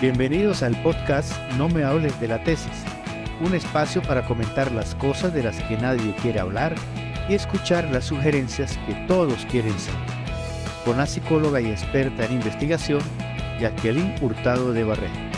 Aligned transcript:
Bienvenidos 0.00 0.62
al 0.62 0.80
podcast 0.82 1.30
No 1.58 1.68
me 1.68 1.84
hables 1.84 2.18
de 2.22 2.28
la 2.28 2.42
tesis, 2.42 2.86
un 3.44 3.54
espacio 3.54 4.00
para 4.00 4.24
comentar 4.24 4.72
las 4.72 4.94
cosas 4.94 5.34
de 5.34 5.42
las 5.42 5.62
que 5.64 5.76
nadie 5.76 6.14
quiere 6.22 6.40
hablar 6.40 6.74
y 7.28 7.34
escuchar 7.34 7.84
las 7.90 8.06
sugerencias 8.06 8.78
que 8.86 8.94
todos 9.06 9.44
quieren 9.50 9.78
saber. 9.78 10.00
Con 10.86 10.96
la 10.96 11.04
psicóloga 11.04 11.60
y 11.60 11.66
experta 11.66 12.24
en 12.24 12.32
investigación, 12.32 13.02
Jacqueline 13.60 14.14
Hurtado 14.22 14.72
de 14.72 14.84
Barrera. 14.84 15.30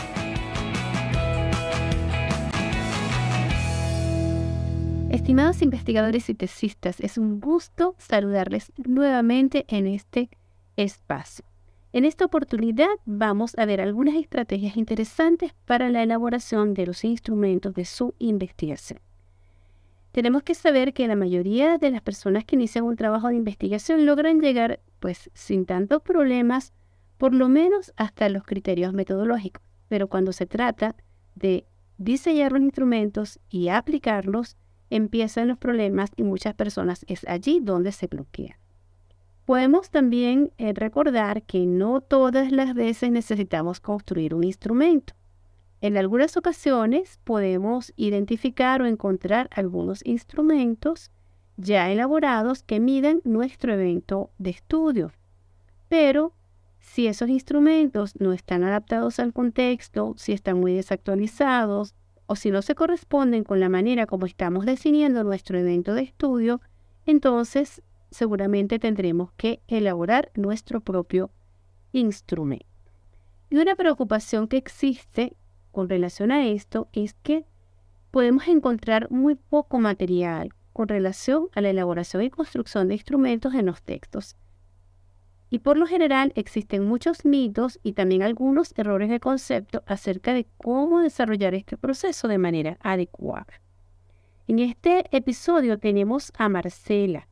Estimados 5.09 5.61
investigadores 5.61 6.29
y 6.29 6.35
tesistas, 6.35 7.01
es 7.01 7.17
un 7.17 7.41
gusto 7.41 7.95
saludarles 7.97 8.71
nuevamente 8.77 9.65
en 9.67 9.87
este 9.87 10.29
espacio. 10.77 11.52
En 11.93 12.05
esta 12.05 12.25
oportunidad 12.25 12.89
vamos 13.05 13.53
a 13.55 13.65
ver 13.65 13.79
algunas 13.79 14.15
estrategias 14.15 14.77
interesantes 14.77 15.53
para 15.65 15.91
la 15.91 16.01
elaboración 16.01 16.73
de 16.73 16.87
los 16.87 17.03
instrumentos 17.03 17.75
de 17.75 17.85
su 17.85 18.15
investigación. 18.17 18.99
Tenemos 20.11 20.41
que 20.41 20.55
saber 20.55 20.93
que 20.93 21.07
la 21.07 21.15
mayoría 21.15 21.77
de 21.77 21.91
las 21.91 22.01
personas 22.01 22.45
que 22.45 22.55
inician 22.55 22.85
un 22.85 22.95
trabajo 22.95 23.27
de 23.27 23.35
investigación 23.35 24.07
logran 24.07 24.41
llegar, 24.41 24.79
pues, 24.99 25.29
sin 25.35 25.67
tantos 25.67 26.01
problemas, 26.01 26.73
por 27.19 27.31
lo 27.35 27.47
menos 27.47 27.93
hasta 27.95 28.27
los 28.27 28.43
criterios 28.43 28.91
metodológicos. 28.93 29.61
Pero 29.87 30.07
cuando 30.07 30.33
se 30.33 30.47
trata 30.47 30.95
de 31.35 31.67
diseñar 31.99 32.53
los 32.53 32.61
instrumentos 32.61 33.39
y 33.49 33.67
aplicarlos, 33.67 34.57
empiezan 34.89 35.47
los 35.47 35.59
problemas 35.59 36.09
y 36.15 36.23
muchas 36.23 36.55
personas 36.55 37.05
es 37.07 37.23
allí 37.27 37.59
donde 37.61 37.91
se 37.91 38.07
bloquean. 38.07 38.62
Podemos 39.45 39.89
también 39.89 40.51
eh, 40.57 40.73
recordar 40.73 41.43
que 41.43 41.65
no 41.65 41.99
todas 41.99 42.51
las 42.51 42.73
veces 42.73 43.11
necesitamos 43.11 43.81
construir 43.81 44.33
un 44.33 44.43
instrumento. 44.43 45.13
En 45.81 45.97
algunas 45.97 46.37
ocasiones 46.37 47.19
podemos 47.25 47.91
identificar 47.97 48.81
o 48.81 48.85
encontrar 48.85 49.49
algunos 49.53 50.05
instrumentos 50.05 51.11
ya 51.57 51.91
elaborados 51.91 52.63
que 52.63 52.79
miden 52.79 53.21
nuestro 53.25 53.73
evento 53.73 54.31
de 54.37 54.51
estudio. 54.51 55.11
Pero 55.89 56.31
si 56.79 57.07
esos 57.07 57.27
instrumentos 57.27 58.19
no 58.21 58.31
están 58.31 58.63
adaptados 58.63 59.19
al 59.19 59.33
contexto, 59.33 60.13
si 60.17 60.31
están 60.31 60.59
muy 60.59 60.73
desactualizados 60.73 61.95
o 62.27 62.37
si 62.37 62.49
no 62.49 62.61
se 62.61 62.75
corresponden 62.75 63.43
con 63.43 63.59
la 63.59 63.67
manera 63.67 64.05
como 64.05 64.25
estamos 64.25 64.65
definiendo 64.65 65.25
nuestro 65.25 65.59
evento 65.59 65.93
de 65.93 66.03
estudio, 66.03 66.61
entonces 67.05 67.81
seguramente 68.13 68.79
tendremos 68.79 69.31
que 69.33 69.61
elaborar 69.67 70.31
nuestro 70.35 70.81
propio 70.81 71.31
instrumento. 71.91 72.65
Y 73.49 73.57
una 73.57 73.75
preocupación 73.75 74.47
que 74.47 74.57
existe 74.57 75.35
con 75.71 75.89
relación 75.89 76.31
a 76.31 76.47
esto 76.47 76.87
es 76.93 77.13
que 77.15 77.45
podemos 78.11 78.47
encontrar 78.47 79.09
muy 79.11 79.35
poco 79.35 79.79
material 79.79 80.53
con 80.71 80.87
relación 80.87 81.49
a 81.53 81.61
la 81.61 81.69
elaboración 81.69 82.23
y 82.23 82.29
construcción 82.29 82.87
de 82.87 82.95
instrumentos 82.95 83.53
en 83.53 83.65
los 83.65 83.81
textos. 83.81 84.35
Y 85.49 85.59
por 85.59 85.77
lo 85.77 85.85
general 85.85 86.31
existen 86.35 86.83
muchos 86.83 87.25
mitos 87.25 87.79
y 87.83 87.93
también 87.93 88.23
algunos 88.23 88.73
errores 88.75 89.09
de 89.09 89.19
concepto 89.19 89.83
acerca 89.85 90.33
de 90.33 90.47
cómo 90.57 90.99
desarrollar 91.01 91.53
este 91.53 91.77
proceso 91.77 92.27
de 92.27 92.39
manera 92.39 92.77
adecuada. 92.81 93.61
En 94.47 94.59
este 94.59 95.05
episodio 95.15 95.77
tenemos 95.77 96.33
a 96.37 96.49
Marcela, 96.49 97.27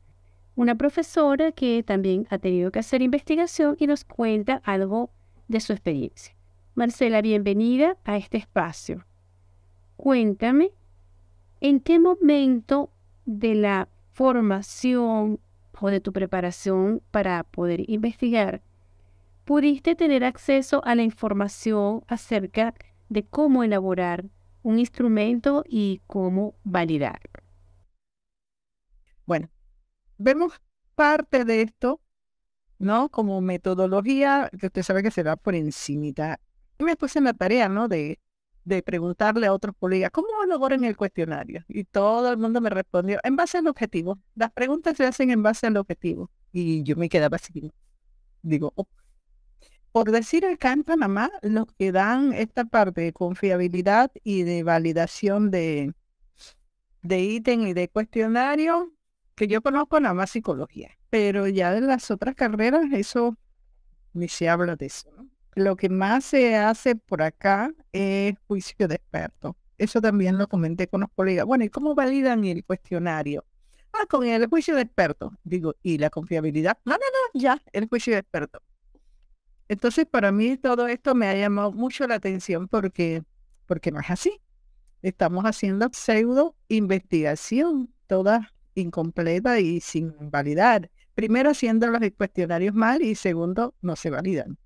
una 0.54 0.74
profesora 0.74 1.52
que 1.52 1.82
también 1.82 2.26
ha 2.30 2.38
tenido 2.38 2.70
que 2.70 2.78
hacer 2.78 3.02
investigación 3.02 3.76
y 3.78 3.86
nos 3.86 4.04
cuenta 4.04 4.60
algo 4.64 5.10
de 5.48 5.60
su 5.60 5.72
experiencia. 5.72 6.34
Marcela, 6.74 7.22
bienvenida 7.22 7.96
a 8.04 8.16
este 8.16 8.38
espacio. 8.38 9.04
Cuéntame, 9.96 10.70
¿en 11.60 11.80
qué 11.80 11.98
momento 11.98 12.90
de 13.24 13.54
la 13.54 13.88
formación 14.12 15.38
o 15.80 15.90
de 15.90 16.00
tu 16.00 16.12
preparación 16.12 17.02
para 17.10 17.44
poder 17.44 17.88
investigar 17.90 18.62
pudiste 19.44 19.94
tener 19.96 20.24
acceso 20.24 20.82
a 20.84 20.94
la 20.94 21.02
información 21.02 22.04
acerca 22.06 22.74
de 23.08 23.24
cómo 23.24 23.64
elaborar 23.64 24.24
un 24.62 24.78
instrumento 24.78 25.64
y 25.66 26.00
cómo 26.06 26.54
validarlo? 26.62 27.42
Bueno, 29.26 29.48
vemos 30.22 30.52
parte 30.94 31.44
de 31.44 31.62
esto, 31.62 32.00
¿no? 32.78 33.08
Como 33.10 33.40
metodología, 33.40 34.50
que 34.58 34.66
usted 34.66 34.82
sabe 34.82 35.02
que 35.02 35.10
se 35.10 35.22
va 35.22 35.36
por 35.36 35.54
encimita. 35.54 36.40
Y 36.78 36.84
me 36.84 36.96
puse 36.96 37.18
en 37.18 37.26
la 37.26 37.32
tarea, 37.34 37.68
¿no? 37.68 37.88
De, 37.88 38.20
de 38.64 38.82
preguntarle 38.82 39.46
a 39.46 39.52
otros 39.52 39.74
colegas, 39.78 40.10
¿cómo 40.12 40.28
en 40.70 40.84
el 40.84 40.96
cuestionario? 40.96 41.64
Y 41.68 41.84
todo 41.84 42.30
el 42.30 42.38
mundo 42.38 42.60
me 42.60 42.70
respondió, 42.70 43.18
en 43.24 43.36
base 43.36 43.58
al 43.58 43.66
objetivo. 43.66 44.18
Las 44.34 44.52
preguntas 44.52 44.96
se 44.96 45.04
hacen 45.04 45.30
en 45.30 45.42
base 45.42 45.66
al 45.66 45.76
objetivo. 45.76 46.30
Y 46.52 46.82
yo 46.82 46.96
me 46.96 47.08
quedaba 47.08 47.36
así. 47.36 47.72
Digo, 48.42 48.72
oh". 48.76 48.86
por 49.92 50.10
decir 50.10 50.44
acá 50.46 50.72
en 50.72 50.84
Panamá, 50.84 51.30
los 51.42 51.66
que 51.78 51.92
dan 51.92 52.32
esta 52.32 52.64
parte 52.64 53.00
de 53.02 53.12
confiabilidad 53.12 54.10
y 54.24 54.42
de 54.42 54.62
validación 54.62 55.50
de, 55.50 55.94
de 57.02 57.20
ítem 57.20 57.66
y 57.66 57.72
de 57.74 57.88
cuestionario 57.88 58.92
que 59.34 59.48
yo 59.48 59.62
conozco 59.62 60.00
nada 60.00 60.14
más 60.14 60.30
psicología, 60.30 60.90
pero 61.10 61.48
ya 61.48 61.72
de 61.72 61.80
las 61.80 62.10
otras 62.10 62.34
carreras 62.34 62.86
eso 62.92 63.36
ni 64.12 64.28
se 64.28 64.48
habla 64.48 64.76
de 64.76 64.86
eso. 64.86 65.10
Lo 65.54 65.76
que 65.76 65.88
más 65.88 66.24
se 66.24 66.56
hace 66.56 66.96
por 66.96 67.22
acá 67.22 67.72
es 67.92 68.34
juicio 68.46 68.88
de 68.88 68.96
experto. 68.96 69.56
Eso 69.78 70.00
también 70.00 70.38
lo 70.38 70.48
comenté 70.48 70.88
con 70.88 71.00
los 71.00 71.10
colegas. 71.14 71.44
Bueno, 71.44 71.64
¿y 71.64 71.68
cómo 71.68 71.94
validan 71.94 72.44
el 72.44 72.64
cuestionario? 72.64 73.44
Ah, 73.92 74.06
con 74.08 74.24
el 74.24 74.46
juicio 74.46 74.74
de 74.74 74.82
experto. 74.82 75.32
Digo, 75.44 75.74
¿y 75.82 75.98
la 75.98 76.08
confiabilidad? 76.08 76.78
No, 76.84 76.92
no, 76.92 76.98
no, 76.98 77.40
ya, 77.40 77.60
el 77.72 77.88
juicio 77.88 78.14
de 78.14 78.20
experto. 78.20 78.62
Entonces, 79.68 80.06
para 80.06 80.32
mí 80.32 80.56
todo 80.56 80.86
esto 80.86 81.14
me 81.14 81.26
ha 81.26 81.34
llamado 81.34 81.72
mucho 81.72 82.06
la 82.06 82.14
atención 82.14 82.68
porque, 82.68 83.22
porque 83.66 83.90
no 83.90 84.00
es 84.00 84.10
así. 84.10 84.40
Estamos 85.02 85.44
haciendo 85.44 85.88
pseudo 85.92 86.56
investigación, 86.68 87.92
todas 88.06 88.46
incompleta 88.74 89.60
y 89.60 89.80
sin 89.80 90.14
validar. 90.30 90.90
Primero 91.14 91.50
haciendo 91.50 91.88
los 91.88 92.00
cuestionarios 92.16 92.74
mal 92.74 93.02
y 93.02 93.14
segundo 93.14 93.74
no 93.82 93.96
se 93.96 94.10
validan. 94.10 94.58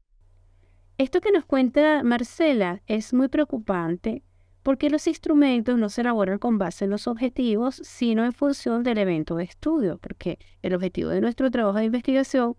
Esto 0.99 1.21
que 1.21 1.33
nos 1.33 1.45
cuenta 1.45 2.03
Marcela 2.03 2.83
es 2.87 3.13
muy 3.13 3.29
preocupante 3.29 4.23
porque 4.63 4.91
los 4.91 5.07
instrumentos 5.07 5.79
no 5.79 5.89
se 5.89 6.01
elaboran 6.01 6.39
con 6.39 6.59
base 6.59 6.87
en 6.87 6.91
los 6.91 7.07
objetivos, 7.07 7.77
sino 7.85 8.25
en 8.25 8.33
función 8.33 8.83
del 8.83 8.99
evento 8.99 9.37
de 9.37 9.45
estudio, 9.45 9.99
porque 9.99 10.41
el 10.63 10.75
objetivo 10.75 11.11
de 11.11 11.21
nuestro 11.21 11.51
trabajo 11.53 11.79
de 11.79 11.85
investigación 11.85 12.57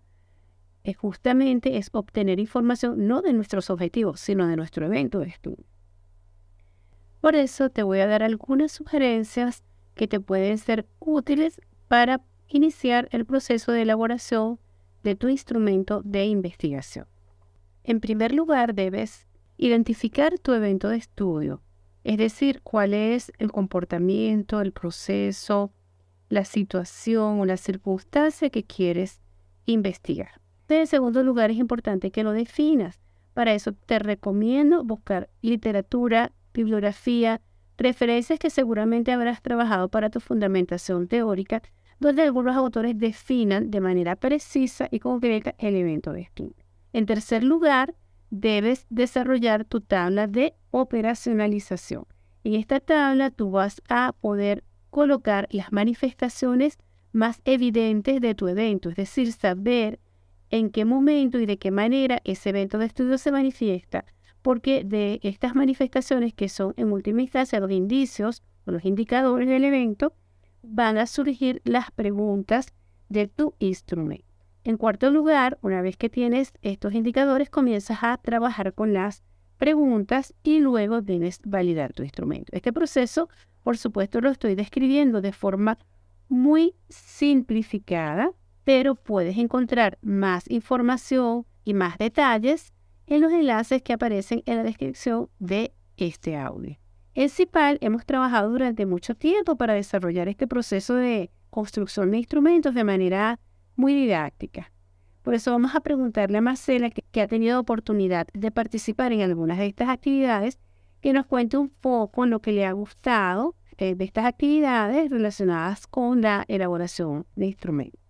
es 0.84 0.96
justamente 0.96 1.76
es 1.76 1.90
obtener 1.92 2.40
información 2.40 3.06
no 3.06 3.20
de 3.20 3.34
nuestros 3.34 3.68
objetivos, 3.68 4.20
sino 4.20 4.46
de 4.46 4.56
nuestro 4.56 4.86
evento 4.86 5.18
de 5.18 5.26
estudio. 5.26 5.66
Por 7.20 7.34
eso 7.34 7.68
te 7.68 7.82
voy 7.82 8.00
a 8.00 8.06
dar 8.06 8.22
algunas 8.22 8.72
sugerencias 8.72 9.64
que 9.98 10.08
te 10.08 10.20
pueden 10.20 10.56
ser 10.56 10.86
útiles 11.00 11.60
para 11.88 12.22
iniciar 12.48 13.08
el 13.12 13.26
proceso 13.26 13.72
de 13.72 13.82
elaboración 13.82 14.58
de 15.02 15.14
tu 15.14 15.28
instrumento 15.28 16.00
de 16.02 16.24
investigación. 16.24 17.06
En 17.84 18.00
primer 18.00 18.32
lugar, 18.32 18.74
debes 18.74 19.26
identificar 19.58 20.38
tu 20.38 20.52
evento 20.54 20.88
de 20.88 20.96
estudio, 20.96 21.60
es 22.04 22.16
decir, 22.16 22.62
cuál 22.62 22.94
es 22.94 23.32
el 23.38 23.50
comportamiento, 23.52 24.60
el 24.60 24.72
proceso, 24.72 25.72
la 26.28 26.44
situación 26.44 27.40
o 27.40 27.44
la 27.44 27.56
circunstancia 27.56 28.50
que 28.50 28.64
quieres 28.64 29.20
investigar. 29.66 30.40
En 30.68 30.86
segundo 30.86 31.22
lugar, 31.22 31.50
es 31.50 31.56
importante 31.56 32.10
que 32.10 32.22
lo 32.22 32.32
definas. 32.32 33.00
Para 33.34 33.52
eso 33.54 33.72
te 33.72 33.98
recomiendo 33.98 34.84
buscar 34.84 35.28
literatura, 35.42 36.32
bibliografía, 36.54 37.40
referencias 37.78 38.38
que 38.38 38.50
seguramente 38.50 39.12
habrás 39.12 39.40
trabajado 39.40 39.88
para 39.88 40.10
tu 40.10 40.20
fundamentación 40.20 41.06
teórica, 41.06 41.62
donde 42.00 42.22
algunos 42.22 42.56
autores 42.56 42.98
definan 42.98 43.70
de 43.70 43.80
manera 43.80 44.16
precisa 44.16 44.88
y 44.90 44.98
concreta 44.98 45.54
el 45.58 45.76
evento 45.76 46.12
de 46.12 46.22
estudio. 46.22 46.64
En 46.92 47.06
tercer 47.06 47.44
lugar, 47.44 47.94
debes 48.30 48.86
desarrollar 48.90 49.64
tu 49.64 49.80
tabla 49.80 50.26
de 50.26 50.54
operacionalización. 50.70 52.04
En 52.44 52.54
esta 52.54 52.80
tabla 52.80 53.30
tú 53.30 53.50
vas 53.50 53.80
a 53.88 54.12
poder 54.20 54.64
colocar 54.90 55.48
las 55.50 55.72
manifestaciones 55.72 56.78
más 57.12 57.40
evidentes 57.44 58.20
de 58.20 58.34
tu 58.34 58.48
evento, 58.48 58.90
es 58.90 58.96
decir, 58.96 59.32
saber 59.32 59.98
en 60.50 60.70
qué 60.70 60.84
momento 60.84 61.38
y 61.38 61.46
de 61.46 61.58
qué 61.58 61.70
manera 61.70 62.20
ese 62.24 62.50
evento 62.50 62.78
de 62.78 62.86
estudio 62.86 63.18
se 63.18 63.32
manifiesta 63.32 64.04
porque 64.48 64.82
de 64.82 65.20
estas 65.24 65.54
manifestaciones 65.54 66.32
que 66.32 66.48
son 66.48 66.72
en 66.78 66.90
última 66.90 67.20
instancia 67.20 67.60
los 67.60 67.70
indicios 67.70 68.42
o 68.64 68.70
los 68.70 68.86
indicadores 68.86 69.46
del 69.46 69.62
evento, 69.62 70.14
van 70.62 70.96
a 70.96 71.06
surgir 71.06 71.60
las 71.66 71.90
preguntas 71.90 72.72
de 73.10 73.26
tu 73.26 73.52
instrumento. 73.58 74.24
En 74.64 74.78
cuarto 74.78 75.10
lugar, 75.10 75.58
una 75.60 75.82
vez 75.82 75.98
que 75.98 76.08
tienes 76.08 76.54
estos 76.62 76.94
indicadores, 76.94 77.50
comienzas 77.50 77.98
a 78.00 78.16
trabajar 78.16 78.72
con 78.72 78.94
las 78.94 79.22
preguntas 79.58 80.32
y 80.42 80.60
luego 80.60 81.02
debes 81.02 81.40
validar 81.44 81.92
tu 81.92 82.02
instrumento. 82.02 82.50
Este 82.56 82.72
proceso, 82.72 83.28
por 83.62 83.76
supuesto, 83.76 84.22
lo 84.22 84.30
estoy 84.30 84.54
describiendo 84.54 85.20
de 85.20 85.32
forma 85.32 85.76
muy 86.30 86.74
simplificada, 86.88 88.32
pero 88.64 88.94
puedes 88.94 89.36
encontrar 89.36 89.98
más 90.00 90.50
información 90.50 91.44
y 91.64 91.74
más 91.74 91.98
detalles 91.98 92.72
en 93.08 93.22
los 93.22 93.32
enlaces 93.32 93.82
que 93.82 93.94
aparecen 93.94 94.42
en 94.46 94.58
la 94.58 94.62
descripción 94.62 95.28
de 95.38 95.72
este 95.96 96.36
audio. 96.36 96.76
En 97.14 97.30
CIPAL 97.30 97.78
hemos 97.80 98.04
trabajado 98.06 98.50
durante 98.50 98.86
mucho 98.86 99.14
tiempo 99.14 99.56
para 99.56 99.74
desarrollar 99.74 100.28
este 100.28 100.46
proceso 100.46 100.94
de 100.94 101.30
construcción 101.50 102.10
de 102.10 102.18
instrumentos 102.18 102.74
de 102.74 102.84
manera 102.84 103.40
muy 103.74 103.94
didáctica. 103.94 104.70
Por 105.22 105.34
eso 105.34 105.50
vamos 105.50 105.74
a 105.74 105.80
preguntarle 105.80 106.38
a 106.38 106.42
Marcela, 106.42 106.90
que, 106.90 107.20
ha 107.20 107.26
tenido 107.26 107.58
oportunidad 107.58 108.28
de 108.34 108.50
participar 108.50 109.12
en 109.12 109.22
algunas 109.22 109.58
de 109.58 109.66
estas 109.66 109.88
actividades, 109.88 110.58
que 111.00 111.12
nos 111.12 111.26
cuente 111.26 111.56
un 111.56 111.70
poco 111.70 112.26
lo 112.26 112.40
que 112.40 112.52
le 112.52 112.66
ha 112.66 112.72
gustado 112.72 113.54
eh, 113.78 113.94
de 113.94 114.04
estas 114.04 114.26
actividades 114.26 115.10
relacionadas 115.10 115.86
con 115.86 116.20
la 116.20 116.44
elaboración 116.48 117.26
de 117.36 117.46
instrumentos. 117.46 118.07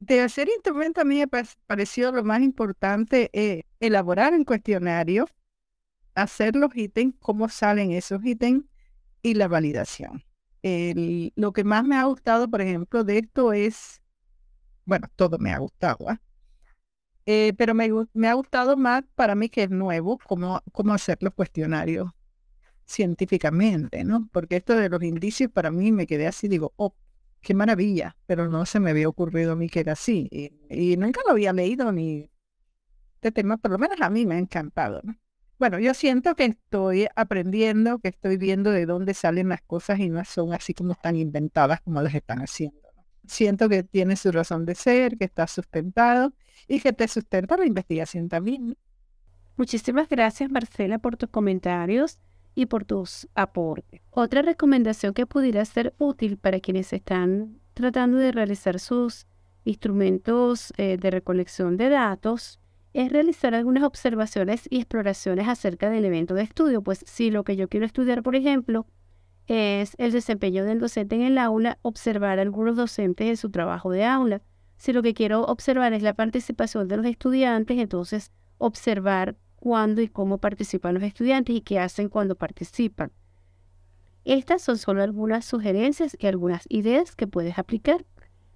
De 0.00 0.20
hacer 0.20 0.48
instrumentos 0.48 1.02
a 1.02 1.04
mí 1.04 1.18
me 1.18 1.28
pareció 1.66 2.12
lo 2.12 2.22
más 2.22 2.40
importante 2.42 3.30
eh, 3.32 3.64
elaborar 3.80 4.34
un 4.34 4.44
cuestionario, 4.44 5.26
hacer 6.14 6.54
los 6.54 6.74
ítems, 6.76 7.14
cómo 7.20 7.48
salen 7.48 7.92
esos 7.92 8.24
ítems 8.24 8.64
y 9.22 9.34
la 9.34 9.48
validación. 9.48 10.24
lo 10.62 11.52
que 11.52 11.64
más 11.64 11.84
me 11.84 11.96
ha 11.96 12.04
gustado, 12.04 12.48
por 12.48 12.60
ejemplo, 12.60 13.04
de 13.04 13.18
esto 13.18 13.52
es 13.52 14.00
bueno, 14.86 15.08
todo 15.16 15.36
me 15.38 15.52
ha 15.52 15.58
gustado, 15.58 16.08
¿ah? 16.08 16.20
eh, 17.26 17.52
pero 17.58 17.74
me, 17.74 17.84
ha 18.28 18.34
gustado 18.34 18.76
más 18.76 19.02
para 19.14 19.34
mí 19.34 19.48
que 19.48 19.64
es 19.64 19.70
nuevo, 19.70 20.18
cómo, 20.26 20.62
cómo 20.72 20.94
hacer 20.94 21.18
los 21.20 21.34
cuestionarios 21.34 22.10
científicamente, 22.86 24.04
¿no? 24.04 24.28
Porque 24.32 24.56
esto 24.56 24.76
de 24.76 24.88
los 24.88 25.02
indicios 25.02 25.50
para 25.50 25.72
mí 25.72 25.90
me 25.90 26.06
quedé 26.06 26.28
así, 26.28 26.46
digo, 26.46 26.72
oh, 26.76 26.94
qué 27.40 27.54
maravilla, 27.54 28.16
pero 28.26 28.48
no 28.48 28.66
se 28.66 28.80
me 28.80 28.90
había 28.90 29.08
ocurrido 29.08 29.52
a 29.52 29.56
mí 29.56 29.68
que 29.68 29.80
era 29.80 29.92
así. 29.92 30.28
Y, 30.68 30.96
nunca 30.96 31.20
lo 31.26 31.32
había 31.32 31.52
leído 31.52 31.92
ni 31.92 32.30
este 33.14 33.32
tema, 33.32 33.56
por 33.56 33.70
lo 33.70 33.78
menos 33.78 34.00
a 34.00 34.10
mí 34.10 34.26
me 34.26 34.36
ha 34.36 34.38
encantado, 34.38 35.00
¿no? 35.02 35.16
Bueno, 35.58 35.78
yo 35.78 35.94
siento 35.94 36.34
que 36.34 36.44
estoy 36.44 37.08
aprendiendo, 37.16 37.98
que 37.98 38.08
estoy 38.08 38.36
viendo 38.36 38.70
de 38.70 38.84
dónde 38.84 39.14
salen 39.14 39.48
las 39.48 39.62
cosas 39.62 39.98
y 40.00 40.10
no 40.10 40.22
son 40.24 40.52
así 40.52 40.74
como 40.74 40.92
están 40.92 41.16
inventadas 41.16 41.80
como 41.80 42.02
las 42.02 42.14
están 42.14 42.40
haciendo 42.40 42.86
siento 43.28 43.68
que 43.68 43.82
tiene 43.82 44.16
su 44.16 44.32
razón 44.32 44.64
de 44.66 44.74
ser, 44.74 45.16
que 45.18 45.24
está 45.24 45.46
sustentado 45.46 46.32
y 46.68 46.80
que 46.80 46.92
te 46.92 47.08
sustenta 47.08 47.56
la 47.56 47.66
investigación 47.66 48.28
también. 48.28 48.76
Muchísimas 49.56 50.08
gracias 50.08 50.50
Marcela 50.50 50.98
por 50.98 51.16
tus 51.16 51.30
comentarios 51.30 52.18
y 52.56 52.66
por 52.66 52.84
tus 52.84 53.28
aportes. 53.36 54.00
Otra 54.10 54.42
recomendación 54.42 55.14
que 55.14 55.26
pudiera 55.26 55.64
ser 55.64 55.94
útil 55.98 56.38
para 56.38 56.58
quienes 56.58 56.92
están 56.92 57.60
tratando 57.74 58.16
de 58.16 58.32
realizar 58.32 58.80
sus 58.80 59.26
instrumentos 59.64 60.72
eh, 60.78 60.96
de 60.96 61.10
recolección 61.10 61.76
de 61.76 61.90
datos 61.90 62.58
es 62.94 63.12
realizar 63.12 63.54
algunas 63.54 63.84
observaciones 63.84 64.66
y 64.70 64.78
exploraciones 64.78 65.46
acerca 65.46 65.90
del 65.90 66.06
evento 66.06 66.34
de 66.34 66.42
estudio. 66.42 66.82
Pues 66.82 67.04
si 67.06 67.30
lo 67.30 67.44
que 67.44 67.56
yo 67.56 67.68
quiero 67.68 67.84
estudiar, 67.84 68.22
por 68.22 68.34
ejemplo, 68.34 68.86
es 69.46 69.94
el 69.98 70.12
desempeño 70.12 70.64
del 70.64 70.80
docente 70.80 71.14
en 71.14 71.22
el 71.22 71.36
aula, 71.36 71.78
observar 71.82 72.38
a 72.38 72.42
algunos 72.42 72.74
docentes 72.74 73.28
en 73.28 73.36
su 73.36 73.50
trabajo 73.50 73.90
de 73.90 74.04
aula. 74.04 74.40
Si 74.78 74.94
lo 74.94 75.02
que 75.02 75.12
quiero 75.12 75.44
observar 75.44 75.92
es 75.92 76.02
la 76.02 76.14
participación 76.14 76.88
de 76.88 76.96
los 76.96 77.06
estudiantes, 77.06 77.78
entonces 77.78 78.32
observar 78.56 79.36
cuándo 79.66 80.00
y 80.00 80.06
cómo 80.06 80.38
participan 80.38 80.94
los 80.94 81.02
estudiantes 81.02 81.56
y 81.56 81.60
qué 81.60 81.80
hacen 81.80 82.08
cuando 82.08 82.36
participan. 82.36 83.10
Estas 84.24 84.62
son 84.62 84.78
solo 84.78 85.02
algunas 85.02 85.44
sugerencias 85.44 86.16
y 86.20 86.28
algunas 86.28 86.66
ideas 86.68 87.16
que 87.16 87.26
puedes 87.26 87.58
aplicar 87.58 88.04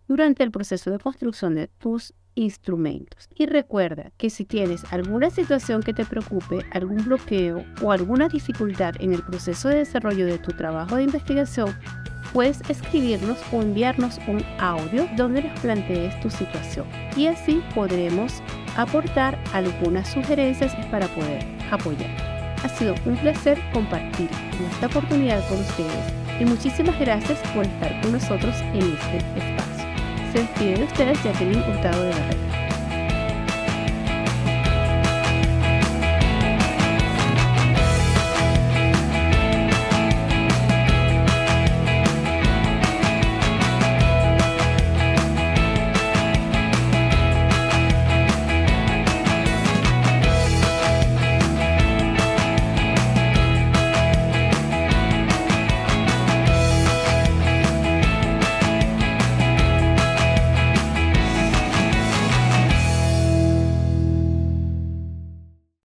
durante 0.07 0.45
el 0.45 0.53
proceso 0.53 0.89
de 0.93 1.01
construcción 1.01 1.57
de 1.57 1.67
tus 1.67 2.15
instrumentos. 2.37 3.29
Y 3.35 3.47
recuerda 3.47 4.13
que 4.19 4.31
si 4.31 4.45
tienes 4.45 4.85
alguna 4.93 5.31
situación 5.31 5.83
que 5.83 5.95
te 5.95 6.05
preocupe, 6.05 6.65
algún 6.71 7.05
bloqueo 7.05 7.65
o 7.83 7.91
alguna 7.91 8.29
dificultad 8.29 8.95
en 9.01 9.13
el 9.13 9.25
proceso 9.25 9.69
de 9.69 9.79
desarrollo 9.79 10.27
de 10.27 10.39
tu 10.39 10.53
trabajo 10.53 10.95
de 10.95 11.03
investigación, 11.03 11.75
puedes 12.33 12.61
escribirnos 12.71 13.37
o 13.53 13.63
enviarnos 13.63 14.21
un 14.29 14.45
audio 14.61 15.09
donde 15.17 15.43
nos 15.43 15.59
plantees 15.59 16.21
tu 16.21 16.31
situación. 16.31 16.87
Y 17.17 17.27
así 17.27 17.61
podremos 17.75 18.41
aportar 18.77 19.39
algunas 19.53 20.09
sugerencias 20.09 20.75
para 20.91 21.07
poder 21.09 21.45
apoyar. 21.71 22.11
Ha 22.63 22.69
sido 22.69 22.95
un 23.07 23.17
placer 23.17 23.59
compartir 23.73 24.29
esta 24.73 24.87
oportunidad 24.87 25.47
con 25.49 25.59
ustedes 25.59 26.13
y 26.41 26.45
muchísimas 26.45 26.99
gracias 26.99 27.39
por 27.55 27.65
estar 27.65 28.01
con 28.03 28.13
nosotros 28.13 28.55
en 28.73 28.83
este 28.83 29.17
espacio. 29.39 29.85
Se 30.33 30.39
despide 30.41 30.75
de 30.77 30.85
ustedes 30.85 31.23
Jacqueline 31.25 31.63
Hurtado 31.63 32.03
de 32.05 32.11
la 32.11 32.17
Red. 32.17 32.60